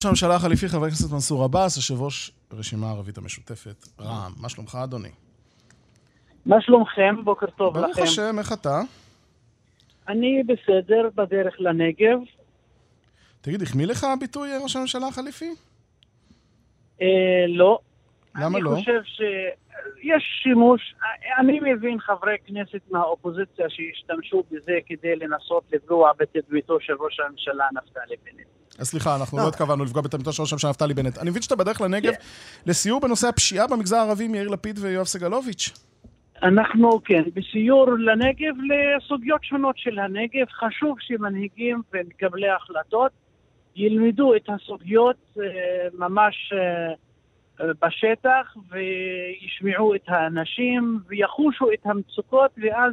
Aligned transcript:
ראש 0.00 0.06
הממשלה 0.06 0.34
החליפי, 0.34 0.68
חבר 0.68 0.86
הכנסת 0.86 1.12
מנסור 1.12 1.44
עבאס, 1.44 1.76
יושב 1.76 2.02
ראש 2.02 2.30
הרשימה 2.50 2.86
הערבית 2.86 3.18
המשותפת, 3.18 3.88
רע"מ. 4.00 4.32
מה 4.42 4.48
שלומך, 4.48 4.78
אדוני? 4.84 5.08
מה 6.46 6.56
שלומכם? 6.60 7.24
בוקר 7.24 7.46
טוב 7.46 7.76
לכם. 7.76 7.86
ברוך 7.86 7.98
השם, 7.98 8.38
איך 8.38 8.52
אתה? 8.52 8.80
אני 10.08 10.42
בסדר, 10.46 11.08
בדרך 11.14 11.54
לנגב. 11.58 12.18
תגיד, 13.40 13.62
החמיא 13.62 13.86
לך 13.86 14.04
הביטוי 14.04 14.50
ראש 14.62 14.76
הממשלה 14.76 15.06
החליפי? 15.06 15.54
אה, 17.02 17.06
לא. 17.48 17.78
למה 18.36 18.58
לא? 18.58 18.74
אני 18.74 18.80
חושב 18.80 19.00
שיש 20.00 20.40
שימוש, 20.42 20.94
אני 21.38 21.60
מבין 21.60 22.00
חברי 22.00 22.36
כנסת 22.46 22.80
מהאופוזיציה 22.90 23.66
שהשתמשו 23.68 24.42
בזה 24.50 24.72
כדי 24.86 25.16
לנסות 25.16 25.64
לפגוע 25.72 26.10
בתדמיתו 26.18 26.80
של 26.80 26.92
ראש 26.92 27.20
הממשלה 27.20 27.64
נפתלי 27.72 28.16
בנט. 28.24 28.46
סליחה, 28.84 29.16
אנחנו 29.16 29.38
לא. 29.38 29.44
לא 29.44 29.48
התכוונו 29.48 29.84
לפגוע 29.84 30.02
בתלמידו 30.02 30.32
של 30.32 30.42
ראש 30.42 30.52
הממשלה 30.52 30.70
נפתלי 30.70 30.94
בנט. 30.94 31.18
אני 31.18 31.30
מבין 31.30 31.42
שאתה 31.42 31.56
בדרך 31.56 31.80
לנגב. 31.80 32.12
לסיור 32.66 33.00
בנושא 33.00 33.28
הפשיעה 33.28 33.66
במגזר 33.66 33.96
הערבי 33.96 34.24
עם 34.24 34.34
יאיר 34.34 34.48
לפיד 34.48 34.78
ויואב 34.78 35.06
סגלוביץ'. 35.06 35.72
אנחנו, 36.42 37.00
כן, 37.04 37.22
בסיור 37.34 37.86
לנגב 37.98 38.54
לסוגיות 38.68 39.44
שונות 39.44 39.78
של 39.78 39.98
הנגב. 39.98 40.46
חשוב 40.50 40.96
שמנהיגים 41.00 41.82
ומקבלי 41.92 42.48
ההחלטות 42.48 43.12
ילמדו 43.76 44.36
את 44.36 44.48
הסוגיות 44.48 45.16
אה, 45.40 45.44
ממש 45.94 46.52
אה, 46.52 46.94
בשטח 47.60 48.56
וישמעו 48.70 49.94
את 49.94 50.04
האנשים 50.06 51.00
ויחושו 51.06 51.72
את 51.72 51.86
המצוקות 51.86 52.50
ואז 52.62 52.92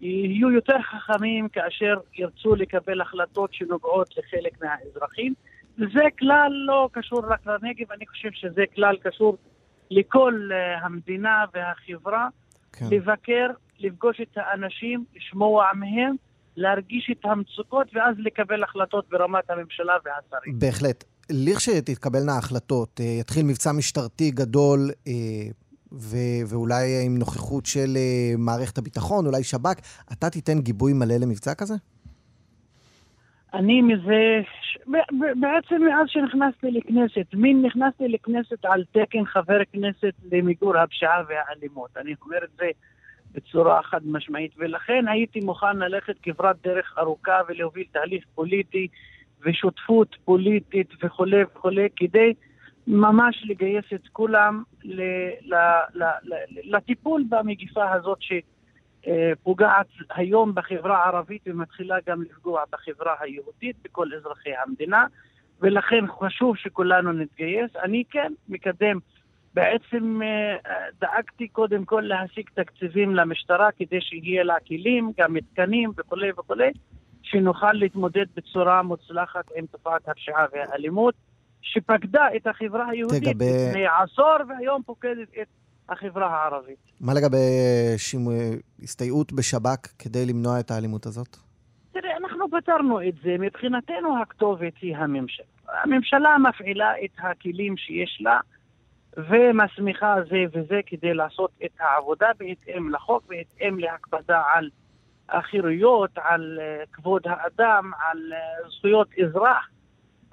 יהיו 0.00 0.50
יותר 0.50 0.76
חכמים 0.82 1.48
כאשר 1.48 1.94
ירצו 2.18 2.54
לקבל 2.54 3.00
החלטות 3.00 3.54
שנוגעות 3.54 4.14
לחלק 4.18 4.62
מהאזרחים. 4.62 5.34
וזה 5.78 6.04
כלל 6.18 6.52
לא 6.66 6.88
קשור 6.92 7.22
רק 7.28 7.46
לנגב, 7.46 7.92
אני 7.92 8.06
חושב 8.06 8.28
שזה 8.32 8.64
כלל 8.74 8.96
קשור 8.96 9.36
לכל 9.90 10.48
אה, 10.52 10.78
המדינה 10.78 11.44
והחברה. 11.54 12.28
כן. 12.72 12.86
לבקר, 12.90 13.46
לפגוש 13.78 14.20
את 14.20 14.36
האנשים, 14.36 15.04
לשמוע 15.16 15.70
מהם, 15.74 16.14
להרגיש 16.56 17.10
את 17.10 17.24
המצוקות 17.24 17.86
ואז 17.92 18.14
לקבל 18.18 18.62
החלטות 18.62 19.08
ברמת 19.08 19.50
הממשלה 19.50 19.96
והשרים. 20.04 20.58
בהחלט. 20.58 21.04
לכשתתקבלנה 21.30 22.32
ההחלטות, 22.32 23.00
אה, 23.00 23.04
יתחיל 23.20 23.46
מבצע 23.46 23.72
משטרתי 23.72 24.30
גדול, 24.30 24.90
אה, 25.06 25.12
ו- 25.92 26.42
ואולי 26.48 27.06
עם 27.06 27.18
נוכחות 27.18 27.66
של 27.66 27.96
אה, 27.96 28.32
מערכת 28.38 28.78
הביטחון, 28.78 29.26
אולי 29.26 29.44
שב"כ, 29.44 29.80
אתה 30.12 30.30
תיתן 30.30 30.60
גיבוי 30.60 30.92
מלא 30.92 31.14
למבצע 31.14 31.54
כזה? 31.54 31.74
אני 33.54 33.82
מזה, 33.82 34.40
בעצם 35.16 35.82
מאז 35.88 36.06
שנכנסתי 36.06 36.70
לכנסת, 36.70 37.34
מין 37.34 37.62
נכנסתי 37.62 38.08
לכנסת 38.08 38.64
על 38.64 38.84
תקן 38.92 39.24
חבר 39.24 39.60
כנסת 39.72 40.14
למיגור 40.32 40.78
הפשיעה 40.78 41.22
והאלימות. 41.28 41.90
אני 41.96 42.14
אומר 42.24 42.38
את 42.44 42.50
זה 42.58 42.66
בצורה 43.32 43.82
חד 43.82 44.00
משמעית, 44.04 44.52
ולכן 44.58 45.08
הייתי 45.08 45.40
מוכן 45.40 45.76
ללכת 45.76 46.14
כברת 46.22 46.56
דרך 46.62 46.94
ארוכה 46.98 47.40
ולהוביל 47.48 47.84
תהליך 47.92 48.24
פוליטי 48.34 48.88
ושותפות 49.44 50.16
פוליטית 50.24 50.88
וכולי 51.02 51.42
וכולי, 51.42 51.88
כדי 51.96 52.34
ממש 52.86 53.44
לגייס 53.48 53.84
את 53.94 54.08
כולם 54.12 54.62
ל- 54.84 55.02
ל- 55.54 55.84
ל- 55.94 56.04
ל- 56.22 56.76
לטיפול 56.76 57.24
במגיפה 57.28 57.92
הזאת 57.92 58.18
ש... 58.20 58.32
אה, 59.06 59.32
פוגעת 59.42 59.86
היום 60.10 60.54
בחברה 60.54 61.04
הערבית 61.04 61.42
ומתחילה 61.46 61.96
גם 62.06 62.22
לפגוע 62.22 62.62
בחברה 62.72 63.14
היהודית, 63.20 63.76
בכל 63.84 64.14
אזרחי 64.14 64.50
המדינה, 64.66 65.06
ולכן 65.60 66.04
חשוב 66.20 66.56
שכולנו 66.56 67.12
נתגייס. 67.12 67.70
אני 67.82 68.04
כן 68.10 68.32
מקדם, 68.48 68.98
בעצם 69.54 70.20
אה, 70.22 70.56
דאגתי 71.00 71.48
קודם 71.48 71.84
כל 71.84 72.00
להשיג 72.00 72.48
תקציבים 72.54 73.14
למשטרה 73.14 73.68
כדי 73.72 74.00
שיהיה 74.00 74.42
לה 74.42 74.54
כלים, 74.68 75.12
גם 75.18 75.34
מתקנים 75.34 75.90
וכולי 75.96 76.30
וכולי, 76.30 76.70
שנוכל 77.22 77.72
להתמודד 77.72 78.26
בצורה 78.36 78.82
מוצלחת 78.82 79.44
עם 79.56 79.66
תופעת 79.66 80.08
הפשיעה 80.08 80.46
והאלימות, 80.52 81.14
שפקדה 81.62 82.26
את 82.36 82.46
החברה 82.46 82.88
היהודית 82.88 83.22
לגבי- 83.22 83.44
לפני 83.68 83.84
עשור 84.02 84.36
והיום 84.48 84.82
פוקדת 84.86 85.28
את 85.42 85.46
החברה 85.88 86.26
הערבית. 86.26 86.78
מה 87.00 87.14
לגבי 87.14 87.36
שימו... 87.96 88.30
הסתייעות 88.82 89.32
בשב"כ 89.32 89.86
כדי 89.98 90.26
למנוע 90.26 90.60
את 90.60 90.70
האלימות 90.70 91.06
הזאת? 91.06 91.36
תראה, 91.92 92.16
אנחנו 92.16 92.44
פתרנו 92.50 93.08
את 93.08 93.14
זה. 93.22 93.36
מבחינתנו 93.38 94.22
הכתובת 94.22 94.72
היא 94.82 94.96
הממשלה. 94.96 95.46
הממשלה 95.82 96.36
מפעילה 96.38 96.92
את 97.04 97.10
הכלים 97.18 97.76
שיש 97.76 98.18
לה 98.20 98.40
ומסמיכה 99.16 100.14
זה 100.30 100.44
וזה 100.52 100.80
כדי 100.86 101.14
לעשות 101.14 101.50
את 101.64 101.70
העבודה 101.80 102.26
בהתאם 102.38 102.90
לחוק, 102.94 103.24
בהתאם 103.28 103.78
להקפדה 103.78 104.42
על 104.54 104.70
החירויות, 105.30 106.10
על 106.16 106.58
אה, 106.60 106.84
כבוד 106.92 107.22
האדם, 107.26 107.90
על 107.98 108.32
אה, 108.32 108.70
זכויות 108.70 109.08
אזרח. 109.24 109.68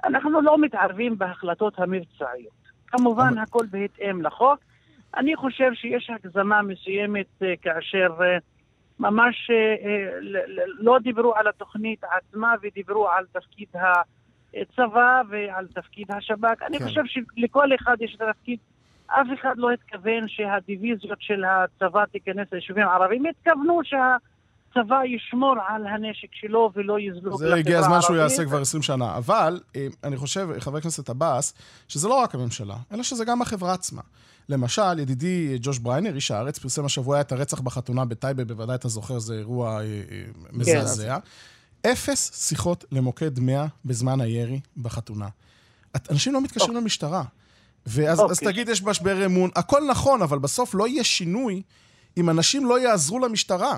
אנחנו 0.03 0.41
לא 0.41 0.57
מתערבים 0.57 1.17
בהחלטות 1.17 1.79
המבצעיות. 1.79 2.57
כמובן, 2.87 3.37
הכל 3.37 3.65
בהתאם 3.71 4.21
לחוק. 4.21 4.59
אני 5.15 5.35
חושב 5.35 5.73
שיש 5.73 6.09
הגזמה 6.09 6.61
מסוימת 6.61 7.27
אה, 7.41 7.53
כאשר 7.61 8.13
ממש 8.99 9.51
לא 10.79 10.99
דיברו 10.99 11.35
על 11.35 11.47
התוכנית 11.47 12.03
עצמה 12.03 12.53
ודיברו 12.61 13.09
על 13.09 13.25
תפקיד 13.31 13.67
הצבא 14.55 15.21
ועל 15.29 15.67
תפקיד 15.67 16.11
השב"כ. 16.11 16.61
אני 16.61 16.79
כן. 16.79 16.85
חושב 16.85 17.01
שלכל 17.05 17.75
אחד 17.75 17.95
יש 17.99 18.15
תפקיד. 18.15 18.59
אף 19.07 19.27
אחד 19.33 19.57
לא 19.57 19.71
התכוון 19.71 20.27
שהדיוויזיות 20.27 21.21
של 21.21 21.43
הצבא 21.43 22.05
תיכנס 22.05 22.47
ליישובים 22.51 22.87
הערביים, 22.87 23.25
התכוונו 23.25 23.81
שהצבא 24.73 24.95
ישמור 25.05 25.55
על 25.67 25.87
הנשק 25.87 26.27
שלו 26.31 26.71
ולא 26.75 26.99
יזלוג 26.99 27.39
זה 27.39 27.55
הגיע 27.55 27.79
הזמן 27.79 28.01
שהוא 28.01 28.15
הערבית. 28.15 28.31
יעשה 28.31 28.45
כבר 28.45 28.61
20 28.61 28.83
שנה. 28.83 29.17
אבל 29.17 29.59
אה, 29.75 29.87
אני 30.03 30.17
חושב, 30.17 30.47
חבר 30.59 30.77
הכנסת 30.77 31.09
עבאס, 31.09 31.53
שזה 31.87 32.07
לא 32.07 32.13
רק 32.13 32.35
הממשלה, 32.35 32.75
אלא 32.91 33.03
שזה 33.03 33.25
גם 33.25 33.41
החברה 33.41 33.73
עצמה. 33.73 34.01
למשל, 34.49 34.99
ידידי 34.99 35.57
ג'וש 35.61 35.79
בריינר, 35.79 36.15
איש 36.15 36.31
הארץ, 36.31 36.59
פרסם 36.59 36.85
השבוע 36.85 37.21
את 37.21 37.31
הרצח 37.31 37.59
בחתונה 37.59 38.05
בטייבה, 38.05 38.45
בוודאי 38.45 38.75
אתה 38.75 38.87
זוכר, 38.87 39.19
זה 39.19 39.33
אירוע 39.33 39.79
אה, 39.79 39.81
אה, 39.81 40.23
מזעזע. 40.51 41.17
אפס 41.91 42.47
שיחות 42.47 42.85
למוקד 42.91 43.39
100 43.39 43.65
בזמן 43.85 44.21
הירי 44.21 44.59
בחתונה. 44.77 45.27
אנשים 46.11 46.33
לא 46.33 46.41
מתקשרים 46.41 46.75
למשטרה. 46.75 47.23
ואז 47.85 48.19
אז 48.19 48.19
אוקיי. 48.19 48.47
תגיד, 48.47 48.69
יש 48.69 48.83
משבר 48.83 49.25
אמון. 49.25 49.49
הכל 49.55 49.81
נכון, 49.89 50.21
אבל 50.21 50.39
בסוף 50.39 50.75
לא 50.75 50.87
יהיה 50.87 51.03
שינוי 51.03 51.61
אם 52.17 52.29
אנשים 52.29 52.65
לא 52.65 52.79
יעזרו 52.79 53.19
למשטרה. 53.19 53.77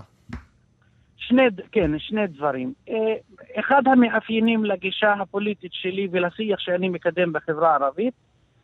שני, 1.30 1.44
כן, 1.72 2.00
שני 2.00 2.28
דברים. 2.28 2.74
אה, 2.90 3.14
אחד 3.60 3.82
המאפיינים 3.88 4.66
לגישה 4.66 5.14
הפוליטית 5.14 5.74
שלי 5.74 6.08
ולשיח 6.12 6.60
שאני 6.60 6.90
מקדם 6.90 7.34
בחברה 7.34 7.72
הערבית, 7.72 8.14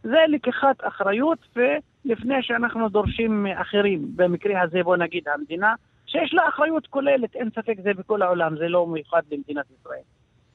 זה 0.04 0.18
לקיחת 0.28 0.76
אחריות, 0.82 1.40
ולפני 1.56 2.44
שאנחנו 2.44 2.90
דורשים 2.90 3.44
מאחרים, 3.44 4.02
במקרה 4.16 4.62
הזה 4.62 4.84
בוא 4.84 4.98
נגיד 4.98 5.24
המדינה, 5.28 5.74
שיש 6.08 6.34
לה 6.34 6.48
אחריות 6.50 6.88
כוללת, 6.88 7.36
אין 7.36 7.50
ספק 7.50 7.76
זה 7.84 7.94
בכל 7.94 8.22
העולם, 8.22 8.58
זה 8.58 8.68
לא 8.68 8.88
מיוחד 8.88 9.22
למדינת 9.32 9.66
ישראל. 9.80 10.04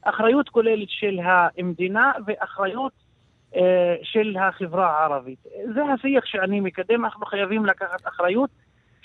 אחריות 0.02 0.48
כוללת 0.48 0.88
של 0.88 1.18
המדינה 1.58 2.12
ואחריות 2.26 2.92
אה, 3.56 3.96
של 4.02 4.36
החברה 4.40 4.98
הערבית. 4.98 5.38
זה 5.74 5.84
השיח 5.84 6.24
שאני 6.24 6.60
מקדם, 6.60 7.04
אנחנו 7.04 7.26
חייבים 7.26 7.66
לקחת 7.66 8.06
אחריות. 8.08 8.50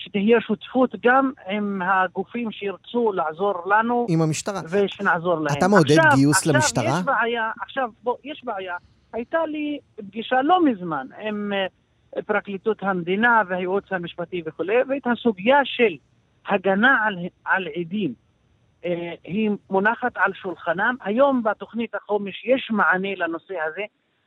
שתהיה 0.06 0.42
שותפות 0.42 0.96
גם 1.04 1.32
עם 1.50 1.82
הגופים 1.82 2.52
שירצו 2.52 3.12
לעזור 3.14 3.54
לנו 3.66 4.06
עם 4.10 4.22
המשטרה. 4.22 4.62
ושנעזור 4.70 5.40
להם. 5.40 5.58
אתה 5.58 5.68
מעודד 5.68 5.98
עכשיו, 5.98 6.12
גיוס 6.16 6.38
עכשיו 6.38 6.54
למשטרה? 6.54 7.00
יש 7.00 7.06
בעיה, 7.06 7.52
עכשיו, 7.62 7.90
בוא, 8.04 8.16
יש 8.24 8.44
בעיה. 8.44 8.76
הייתה 9.14 9.46
לי 9.46 9.80
פגישה 9.96 10.42
לא 10.42 10.66
מזמן 10.66 11.08
עם 11.22 11.54
אה, 11.54 12.22
פרקליטות 12.22 12.84
המדינה 12.84 13.42
והייעוץ 13.48 13.84
המשפטי 13.92 14.42
וכולי, 14.46 14.76
ואת 14.90 15.08
הסוגיה 15.08 15.60
של 15.64 15.98
הגנה 16.48 16.98
על, 17.06 17.18
על 17.46 17.68
עדים 17.76 18.14
אה, 18.86 19.14
היא 19.24 19.52
מונחת 19.70 20.12
על 20.16 20.34
שולחנם. 20.34 20.96
היום 21.02 21.44
בתוכנית 21.44 21.96
החומש 21.96 22.46
יש 22.46 22.68
מענה 22.72 23.16
לנושא 23.16 23.56
הזה. 23.68 23.82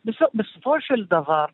בסופ, 0.04 0.28
בסופו 0.34 0.80
של 0.80 1.04
דבר, 1.04 1.44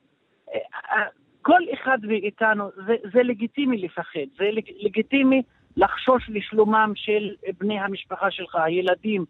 אה, 0.55 1.05
כל 1.45 1.61
אחד 1.75 1.99
מאיתנו, 2.03 2.71
זה, 2.87 2.95
זה 3.13 3.23
לגיטימי 3.23 3.79
לפחד, 3.79 4.27
זה 4.39 4.45
לג, 4.53 4.65
לגיטימי 4.81 5.43
לחשוש 5.77 6.23
לשלומם 6.29 6.93
של 6.95 7.31
בני 7.61 7.81
המשפחה 7.81 8.31
שלך, 8.31 8.55
הילדים 8.55 9.25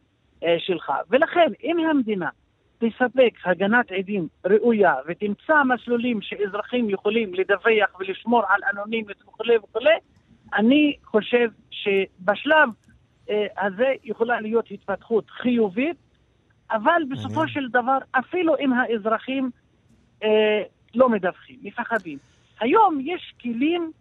אה, 0.44 0.56
שלך. 0.58 0.92
ולכן, 1.10 1.52
אם 1.64 1.78
המדינה 1.78 2.28
תספק 2.78 3.34
הגנת 3.44 3.92
עדים 3.92 4.28
ראויה 4.44 4.94
ותמצא 5.06 5.62
מסלולים 5.64 6.22
שאזרחים 6.22 6.90
יכולים 6.90 7.34
לדווח 7.34 8.00
ולשמור 8.00 8.42
על 8.48 8.60
אנונימיות 8.72 9.22
וכולי 9.22 9.56
וכולי, 9.56 9.94
אני 10.54 10.96
חושב 11.04 11.48
שבשלב 11.70 12.68
אה, 13.30 13.46
הזה 13.58 13.92
יכולה 14.04 14.40
להיות 14.40 14.70
התפתחות 14.70 15.30
חיובית. 15.30 15.96
אבל 16.70 17.02
בסופו 17.10 17.48
של 17.48 17.68
דבר, 17.68 17.98
אפילו 18.12 18.56
אם 18.58 18.72
האזרחים 18.72 19.50
אה, 20.22 20.62
לא 20.96 21.08
מדווחים, 21.08 21.56
מפחדים. 21.62 22.18
היום 22.60 22.98
יש 23.00 23.34
כלים 23.42 23.92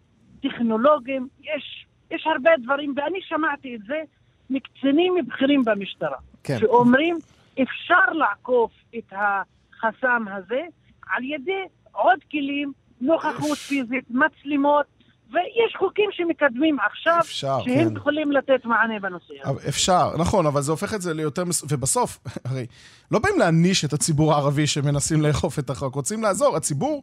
טכנולוגיים, 0.42 1.28
יש, 1.42 1.86
יש 2.12 2.28
הרבה 2.28 2.51
דברים, 2.63 2.94
ואני 2.98 3.19
שמעתי 3.22 3.75
את 3.75 3.81
זה 3.88 4.01
מקצינים 4.50 5.13
בכירים 5.28 5.63
במשטרה, 5.66 6.18
כן. 6.44 6.57
שאומרים 6.60 7.18
אפשר 7.62 8.12
לעקוף 8.12 8.72
את 8.98 9.13
החסם 9.13 10.25
הזה 10.36 10.62
על 11.10 11.24
ידי 11.24 11.63
עוד 11.92 12.19
כלים, 12.31 12.72
נוכחות 13.01 13.57
פיזית, 13.57 14.06
מצלמות, 14.10 14.86
ויש 15.31 15.75
חוקים 15.79 16.09
שמקדמים 16.11 16.77
עכשיו, 16.91 17.17
אפשר, 17.19 17.57
שהם 17.65 17.89
כן. 17.89 17.97
יכולים 17.97 18.31
לתת 18.31 18.65
מענה 18.65 18.99
בנושא 18.99 19.33
הזה. 19.43 19.69
אפשר, 19.69 20.11
נכון, 20.17 20.45
אבל 20.45 20.61
זה 20.61 20.71
הופך 20.71 20.93
את 20.93 21.01
זה 21.01 21.13
ליותר... 21.13 21.45
מס... 21.45 21.63
ובסוף, 21.69 22.19
הרי, 22.45 22.65
לא 23.11 23.19
באים 23.19 23.39
להעניש 23.39 23.85
את 23.85 23.93
הציבור 23.93 24.33
הערבי 24.33 24.67
שמנסים 24.67 25.21
לאכוף 25.21 25.59
את 25.59 25.69
החוק, 25.69 25.95
רוצים 25.95 26.23
לעזור. 26.23 26.55
הציבור 26.55 27.01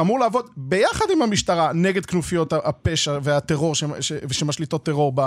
אמור 0.00 0.18
לעבוד 0.18 0.50
ביחד 0.56 1.04
עם 1.12 1.22
המשטרה 1.22 1.72
נגד 1.72 2.06
כנופיות 2.06 2.52
הפשע 2.52 3.18
והטרור 3.22 3.74
ש... 3.74 3.84
ש... 4.00 4.12
שמשליטות 4.30 4.84
טרור 4.84 5.12
ב... 5.14 5.20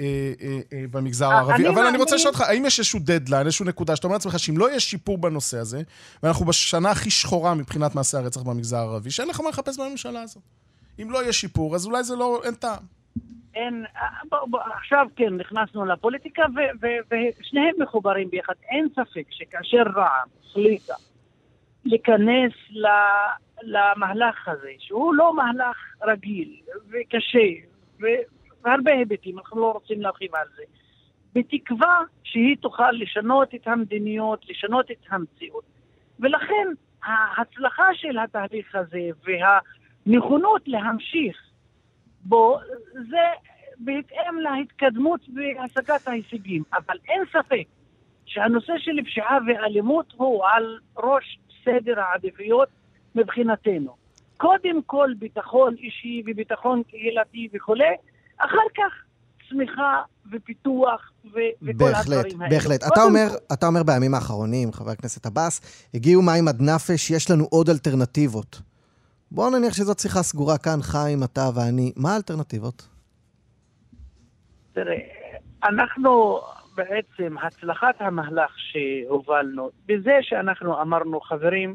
אה, 0.00 0.32
אה, 0.40 0.60
אה, 0.72 0.84
במגזר 0.90 1.26
הערבי. 1.26 1.68
אבל 1.68 1.86
אני 1.86 1.98
רוצה 1.98 2.14
לשאול 2.14 2.34
אותך, 2.34 2.40
האם 2.40 2.66
יש 2.66 2.78
איזשהו 2.78 3.00
דדליין, 3.02 3.46
איזושהי 3.46 3.66
נקודה 3.66 3.96
שאתה 3.96 4.06
אומר 4.06 4.16
לעצמך 4.16 4.38
שאם 4.38 4.58
לא 4.58 4.70
יהיה 4.70 4.80
שיפור 4.80 5.18
בנושא 5.18 5.58
הזה, 5.58 5.82
ואנחנו 6.22 6.44
בשנה 6.44 6.90
הכי 6.90 7.10
שחורה 7.10 7.54
מבחינת 7.54 7.94
מעשי 7.94 8.16
הרצח 8.16 8.42
במגזר 8.42 8.76
הערבי, 8.76 9.10
שאין 9.10 9.28
לך 9.28 9.40
מה 9.40 9.48
לחפש 9.48 9.78
בממשלה 9.78 10.22
הזאת. 10.22 10.42
אם 11.02 11.10
לא 11.10 11.22
יהיה 11.22 11.32
שיפור, 11.32 11.74
אז 11.74 11.86
אולי 11.86 12.02
זה 12.02 12.16
לא, 12.16 12.40
אין 12.44 12.54
טעם. 12.54 12.82
אין, 13.54 13.84
בוא, 14.28 14.38
בוא, 14.50 14.60
עכשיו 14.60 15.06
כן, 15.16 15.34
נכנסנו 15.34 15.84
לפוליטיקה 15.84 16.42
ושניהם 17.10 17.74
מחוברים 17.78 18.30
ביחד. 18.30 18.54
אין 18.70 18.88
ספק 18.92 19.26
שכאשר 19.30 19.82
רע"מ 19.96 20.28
החליטה 20.44 20.94
להיכנס 21.84 22.52
למהלך 23.62 24.48
הזה, 24.48 24.70
שהוא 24.78 25.14
לא 25.14 25.34
מהלך 25.36 25.76
רגיל 26.02 26.56
וקשה, 26.88 27.48
והרבה 28.00 28.92
היבטים, 28.92 29.38
אנחנו 29.38 29.60
לא 29.60 29.70
רוצים 29.70 30.00
להרחיב 30.00 30.34
על 30.34 30.46
זה, 30.56 30.62
בתקווה 31.32 32.00
שהיא 32.24 32.56
תוכל 32.60 32.90
לשנות 32.90 33.54
את 33.54 33.66
המדיניות, 33.66 34.44
לשנות 34.48 34.90
את 34.90 35.06
המציאות. 35.10 35.64
ולכן 36.20 36.68
ההצלחה 37.04 37.84
של 37.94 38.18
התהליך 38.18 38.74
הזה 38.74 38.98
והנכונות 40.06 40.62
להמשיך 40.66 41.36
בו, 42.24 42.58
זה 42.92 43.26
בהתאם 43.78 44.38
להתקדמות 44.38 45.20
בהשגת 45.28 46.08
ההישגים. 46.08 46.62
אבל 46.72 46.96
אין 47.08 47.22
ספק 47.32 47.64
שהנושא 48.26 48.72
של 48.78 49.04
פשיעה 49.04 49.38
ואלימות 49.46 50.12
הוא 50.16 50.44
על 50.46 50.78
ראש 50.96 51.38
סדר 51.64 52.00
העדיפויות 52.00 52.68
מבחינתנו. 53.14 53.96
קודם 54.36 54.82
כל 54.86 55.10
ביטחון 55.18 55.74
אישי 55.78 56.22
וביטחון 56.26 56.82
קהילתי 56.82 57.48
וכולי, 57.54 57.94
אחר 58.38 58.66
כך 58.76 58.92
צמיחה 59.50 60.02
ופיתוח 60.32 61.12
ו- 61.24 61.38
וכל 61.62 61.72
בהחלט, 61.84 62.16
הדברים 62.16 62.42
האלה. 62.42 62.54
בהחלט, 62.54 62.80
בהחלט. 62.80 62.92
אתה 62.92 63.02
אומר, 63.02 63.26
אתה 63.52 63.66
אומר 63.66 63.82
בימים 63.82 64.14
האחרונים, 64.14 64.72
חבר 64.72 64.90
הכנסת 64.90 65.26
עבאס, 65.26 65.60
הגיעו 65.94 66.22
מים 66.22 66.48
עד 66.48 66.62
נפש, 66.62 67.10
יש 67.10 67.30
לנו 67.30 67.44
עוד 67.50 67.70
אלטרנטיבות. 67.70 68.60
בואו 69.30 69.50
נניח 69.50 69.74
שזאת 69.74 69.98
שיחה 69.98 70.22
סגורה 70.22 70.58
כאן, 70.58 70.82
חיים, 70.82 71.18
אתה 71.24 71.40
ואני. 71.54 71.92
מה 71.96 72.12
האלטרנטיבות? 72.12 72.88
תראה, 74.72 74.96
אנחנו 75.64 76.40
בעצם, 76.74 77.36
הצלחת 77.42 77.94
המהלך 78.00 78.50
שהובלנו, 78.56 79.70
בזה 79.86 80.18
שאנחנו 80.22 80.82
אמרנו, 80.82 81.20
חברים, 81.20 81.74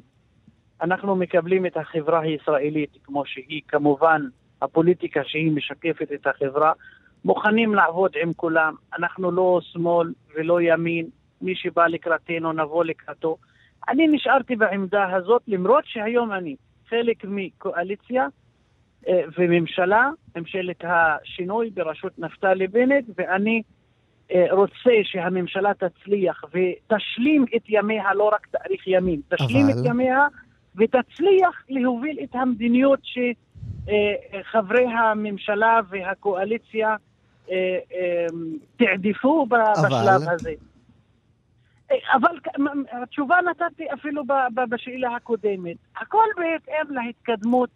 אנחנו 0.82 1.16
מקבלים 1.16 1.66
את 1.66 1.78
החברה 1.78 2.20
הישראלית 2.20 2.98
כמו 3.04 3.26
שהיא, 3.26 3.62
כמובן 3.68 4.22
הפוליטיקה 4.62 5.22
שהיא 5.26 5.52
משקפת 5.52 6.12
את 6.14 6.28
החברה, 6.28 6.72
מוכנים 7.26 7.76
לעבוד 7.76 8.12
עם 8.22 8.34
כולם. 8.34 8.76
אנחנו 8.98 9.32
לא 9.32 9.60
שמאל 9.64 10.14
ולא 10.36 10.62
ימין, 10.62 11.06
מי 11.42 11.56
שבא 11.56 11.88
לקראתנו 11.88 12.54
נבוא 12.54 12.84
לקראתו. 12.84 13.38
אני 13.90 14.08
נשארתי 14.08 14.56
בעמדה 14.56 15.16
הזאת, 15.16 15.42
למרות 15.48 15.84
שהיום 15.88 16.32
אני 16.32 16.56
חלק 16.92 17.24
מקואליציה 17.24 18.28
אה, 19.08 19.22
וממשלה, 19.38 20.10
ממשלת 20.36 20.84
השינוי 20.84 21.70
בראשות 21.70 22.20
נפתלי 22.20 22.68
בנט, 22.68 23.06
ואני 23.18 23.62
אה, 24.32 24.46
רוצה 24.52 24.92
שהממשלה 25.04 25.72
תצליח 25.74 26.44
ותשלים 26.44 27.46
את 27.56 27.62
ימיה, 27.70 28.14
לא 28.14 28.30
רק 28.34 28.48
תאריך 28.48 28.88
ימים, 28.88 29.22
תשלים 29.30 29.66
אבל... 29.66 29.80
את 29.80 29.86
ימיה 29.86 30.28
ותצליח 30.76 31.64
להוביל 31.70 32.18
את 32.24 32.36
המדיניות 32.36 33.00
שחברי 33.04 34.86
הממשלה 34.86 35.80
והקואליציה 35.90 36.96
אה, 37.52 37.78
אה, 37.94 38.26
תעדפו 38.78 39.46
בשלב 39.46 40.22
אבל... 40.22 40.34
הזה. 40.34 40.52
אבל 42.14 42.30
התשובה 43.04 43.36
נתתי 43.50 43.84
אפילו 43.94 44.24
בשאלה 44.70 45.16
הקודמת. 45.16 45.78
הכל 46.02 46.26
בהתאם 46.38 46.96
להתקדמות. 46.96 47.70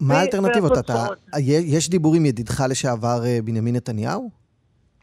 מה 0.00 0.14
האלטרנטיבות? 0.14 0.78
אתה, 0.78 1.06
יש 1.38 1.90
דיבור 1.90 2.14
עם 2.14 2.26
ידידך 2.26 2.64
לשעבר 2.70 3.20
בנימין 3.44 3.76
נתניהו? 3.76 4.30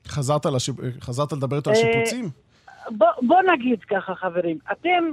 חזרת, 0.07 0.45
לשיפ... 0.45 0.75
חזרת 1.01 1.31
לדבר 1.31 1.57
איתו 1.57 1.69
על 1.69 1.75
שיפוצים? 1.75 2.29
בוא, 2.91 3.07
בוא 3.21 3.41
נגיד 3.53 3.83
ככה, 3.83 4.15
חברים. 4.15 4.57
אתם 4.71 5.03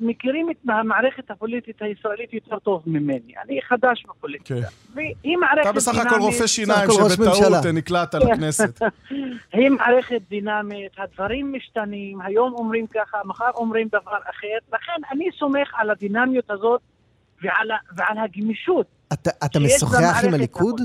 מכירים 0.00 0.50
את 0.50 0.56
המערכת 0.68 1.30
הפוליטית 1.30 1.82
הישראלית 1.82 2.34
יותר 2.34 2.58
טוב 2.58 2.82
ממני. 2.86 3.32
אני 3.44 3.60
חדש 3.62 4.04
בפוליטיקה. 4.08 4.54
Okay. 4.54 4.94
והיא 4.94 5.36
מערכת 5.36 5.54
דינמית... 5.54 5.66
אתה 5.66 5.72
בסך 5.72 5.98
הכל 5.98 6.20
רופא 6.20 6.46
שיניים 6.46 6.90
שבטעות 6.90 7.66
נקלעת 7.74 8.14
לכנסת. 8.14 8.82
היא 9.52 9.70
מערכת 9.70 10.20
דינמית, 10.30 10.92
הדברים 10.98 11.52
משתנים, 11.52 12.20
היום 12.20 12.54
אומרים 12.54 12.86
ככה, 12.86 13.18
מחר 13.24 13.50
אומרים 13.54 13.88
דבר 13.88 14.18
אחר. 14.30 14.76
לכן 14.76 15.00
אני 15.10 15.28
סומך 15.38 15.70
על 15.74 15.90
הדינמיות 15.90 16.50
הזאת 16.50 16.80
ועל, 17.42 17.70
ועל 17.96 18.18
הגמישות. 18.18 18.86
אתה, 19.12 19.30
אתה 19.44 19.58
משוחח 19.60 20.24
עם 20.24 20.34
הליכוד? 20.34 20.80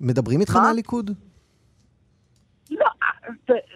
מדברים 0.00 0.40
איתך 0.40 0.56
מהליכוד? 0.56 1.10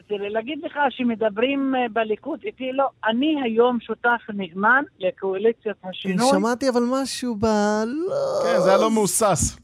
תראה, 0.06 0.28
להגיד 0.28 0.58
לך 0.64 0.78
שמדברים 0.90 1.75
אה, 1.75 1.87
בליכוד 1.93 2.40
איתי, 2.44 2.72
לא. 2.72 2.88
אני 3.06 3.43
היום 3.44 3.81
שותף 3.81 4.20
נאמן 4.34 4.84
לקואליציית 4.98 5.76
השינוי. 5.84 6.26
שמעתי 6.31 6.69
אבל 6.69 6.82
משהו 6.90 7.34
ב... 7.34 7.44
לא... 7.86 8.15
כן, 8.43 8.60
זה 8.60 8.69
היה 8.69 8.79
לא 8.79 8.91
מהוסס. 8.91 9.58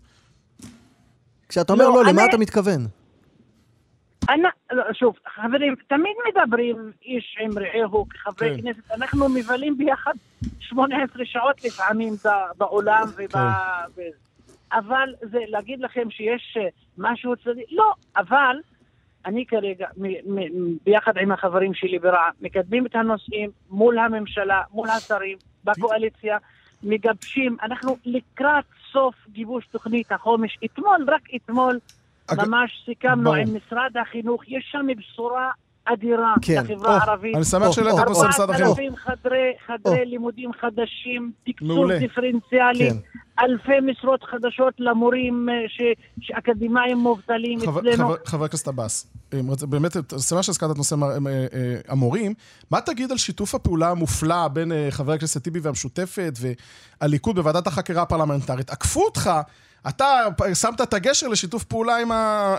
כשאתה 1.48 1.72
אומר 1.72 1.88
לא, 1.88 1.94
לא 1.94 2.10
למה 2.12 2.24
אתה 2.24 2.38
מתכוון? 2.38 2.80
אני, 4.28 4.42
לא, 4.72 4.82
שוב, 4.92 5.14
חברים, 5.34 5.74
תמיד 5.88 6.16
מדברים 6.28 6.92
איש 7.04 7.36
עם 7.40 7.50
רעהו 7.58 8.08
כחברי 8.08 8.56
כן. 8.56 8.62
כנסת. 8.62 8.90
אנחנו 8.90 9.28
מבלים 9.28 9.78
ביחד 9.78 10.12
18 10.60 11.24
שעות 11.24 11.64
לפעמים 11.64 12.12
בעולם 12.58 13.06
כן. 13.16 13.38
וב... 13.96 14.02
אבל 14.72 15.14
זה 15.20 15.38
להגיד 15.48 15.80
לכם 15.80 16.10
שיש 16.10 16.56
אה, 16.56 16.68
משהו 16.98 17.36
צדיק, 17.36 17.66
לא, 17.70 17.92
אבל 18.16 18.56
אני 19.26 19.46
כרגע, 19.46 19.86
ביחד 20.84 21.18
עם 21.18 21.32
החברים 21.32 21.74
שלי 21.74 21.98
ברע"מ, 21.98 22.32
מקדמים 22.40 22.86
את 22.86 22.94
הנושאים 22.94 23.50
מול 23.70 23.98
הממשלה, 23.98 24.62
מול 24.72 24.90
השרים, 24.90 25.38
בקואליציה, 25.64 26.38
מגבשים, 26.82 27.56
אנחנו 27.62 27.96
לקראת 28.04 28.64
סוף 28.92 29.14
גיבוש 29.32 29.66
תוכנית 29.66 30.12
החומש. 30.12 30.58
אתמול, 30.64 31.06
רק 31.08 31.22
אתמול, 31.36 31.78
ממש 32.32 32.82
סיכמנו 32.84 33.34
עם 33.34 33.56
משרד 33.56 33.96
החינוך, 34.00 34.42
יש 34.48 34.68
שם 34.72 34.86
בשורה 34.98 35.50
אדירה 35.84 36.34
כן. 36.42 36.54
לחברה 36.64 36.96
הערבית. 36.96 37.36
אני 37.36 37.44
שמח 37.44 37.70
שהעלית 37.72 37.94
את 38.02 38.08
נושא 38.08 38.26
משרד 38.28 38.50
החינוך. 38.50 38.78
4,000 38.78 38.96
חדרי, 38.96 39.52
חדרי 39.66 40.04
לימודים 40.04 40.52
חדשים, 40.52 41.32
תקצוב 41.46 41.92
דיפרנציאלי, 41.92 42.90
כן. 42.90 42.96
אלפי 43.40 43.80
משרות 43.82 44.22
חדשות 44.22 44.74
למורים 44.78 45.48
אה, 45.48 45.54
ש... 45.68 45.80
שאקדמאים 46.20 46.98
מובטלים 46.98 47.60
חבר, 47.60 47.80
אצלנו. 47.80 48.08
חבר, 48.08 48.16
חבר 48.24 48.44
הכנסת 48.44 48.68
עבאס, 48.68 49.06
אה, 49.34 49.40
באמת, 49.68 49.92
שמח 50.28 50.42
שהזכרת 50.42 50.70
את 50.70 50.76
נושא 50.76 50.96
אה, 50.96 51.76
המורים. 51.88 52.34
מה 52.70 52.80
תגיד 52.80 53.10
על 53.10 53.18
שיתוף 53.18 53.54
הפעולה 53.54 53.90
המופלא 53.90 54.48
בין 54.48 54.72
חבר 54.90 55.12
הכנסת 55.12 55.44
טיבי 55.44 55.60
והמשותפת 55.60 56.32
והליכוד 57.00 57.36
בוועדת 57.36 57.66
החקירה 57.66 58.02
הפרלמנטרית? 58.02 58.70
עקפו 58.70 59.04
אותך 59.04 59.30
אתה 59.88 60.04
שמת 60.54 60.80
את 60.80 60.94
הגשר 60.94 61.28
לשיתוף 61.28 61.64
פעולה 61.64 61.96
עם, 61.96 62.12
ה... 62.12 62.54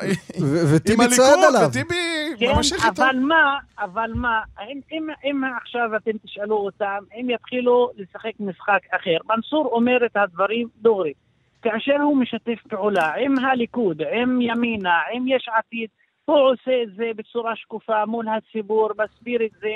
עם 0.94 1.02
הליכוד, 1.02 1.66
וטיבי 1.66 1.94
כן, 2.40 2.56
ממשיך 2.56 2.86
איתו. 2.86 3.04
אבל 3.04 3.20
מה, 3.20 3.58
אבל 3.80 4.12
מה, 4.16 4.42
אם, 4.72 4.80
אם, 4.92 5.08
אם 5.24 5.42
עכשיו 5.62 5.96
אתם 5.96 6.12
תשאלו 6.26 6.56
אותם, 6.56 7.04
הם 7.14 7.30
יתחילו 7.30 7.92
לשחק 7.98 8.32
משחק 8.40 8.80
אחר. 8.92 9.18
מנסור 9.30 9.66
אומר 9.66 10.06
את 10.06 10.18
הדברים 10.18 10.68
דוגרי. 10.82 11.14
כאשר 11.62 12.02
הוא 12.02 12.18
משתף 12.18 12.60
פעולה 12.70 13.14
עם 13.14 13.40
הליכוד, 13.40 14.02
עם 14.02 14.42
ימינה, 14.42 15.00
עם 15.14 15.28
יש 15.28 15.50
עתיד, 15.58 15.90
הוא 16.26 16.38
עושה 16.38 16.84
את 16.84 16.96
זה 16.96 17.12
בצורה 17.16 17.56
שקופה 17.56 18.06
מול 18.06 18.26
הציבור, 18.28 18.90
מסביר 18.90 19.46
את 19.46 19.52
זה. 19.62 19.76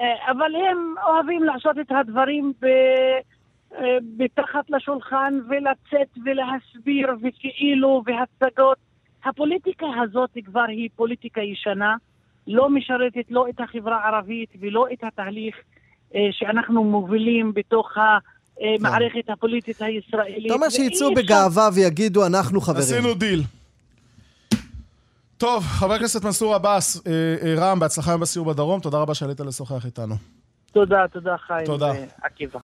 אה, 0.00 0.30
אבל 0.30 0.54
הם 0.54 0.94
אוהבים 1.06 1.42
לעשות 1.42 1.78
את 1.78 1.90
הדברים 1.90 2.52
ב... 2.62 2.66
אה, 3.78 3.98
מתחת 4.18 4.70
לשולחן 4.70 5.38
ולצאת 5.48 6.08
ולהסביר 6.24 7.08
וכאילו 7.22 8.02
והצגות. 8.06 8.78
הפוליטיקה 9.24 9.86
הזאת 10.02 10.30
כבר 10.44 10.64
היא 10.68 10.88
פוליטיקה 10.96 11.40
ישנה, 11.40 11.96
לא 12.46 12.70
משרתת 12.70 13.30
לא 13.30 13.46
את 13.48 13.60
החברה 13.60 14.04
הערבית 14.04 14.50
ולא 14.60 14.86
את 14.92 15.04
התהליך 15.04 15.56
אה, 16.14 16.20
שאנחנו 16.30 16.84
מובילים 16.84 17.52
בתוך 17.54 17.92
המערכת 17.96 19.30
הפוליטית 19.30 19.82
הישראלית. 19.82 20.46
אתה 20.46 20.54
אומר 20.54 20.68
שיצאו 20.68 21.14
בגאווה 21.14 21.68
ויגידו, 21.74 22.26
אנחנו 22.26 22.60
חברים. 22.60 22.82
עשינו 22.82 23.14
דיל. 23.14 23.42
טוב, 25.38 25.64
חבר 25.64 25.94
הכנסת 25.94 26.24
מנסור 26.24 26.54
עבאס, 26.54 27.02
רם, 27.56 27.80
בהצלחה 27.80 28.10
היום 28.10 28.20
בסיור 28.20 28.46
בדרום, 28.46 28.80
תודה 28.80 28.98
רבה 28.98 29.14
שעלית 29.14 29.40
לשוחח 29.40 29.86
איתנו. 29.86 30.14
תודה, 30.72 31.08
תודה 31.12 31.36
חיים. 31.46 31.66
תודה. 31.66 31.92
ועקיבא. 32.22 32.58